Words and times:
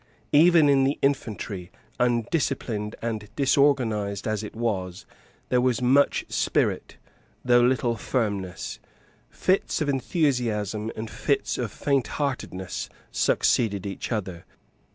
Even 0.33 0.67
in 0.67 0.83
the 0.83 0.97
infantry, 1.03 1.69
undisciplined 1.99 2.95
and 3.03 3.29
disorganized 3.35 4.27
as 4.27 4.41
it 4.41 4.55
was, 4.55 5.05
there 5.49 5.61
was 5.61 5.79
much 5.79 6.25
spirit, 6.27 6.97
though 7.45 7.61
little 7.61 7.95
firmness. 7.95 8.79
Fits 9.29 9.79
of 9.79 9.87
enthusiasm 9.89 10.91
and 10.95 11.07
fits 11.11 11.59
of 11.59 11.71
faintheartedness 11.71 12.89
succeeded 13.11 13.85
each 13.85 14.11
other. 14.11 14.43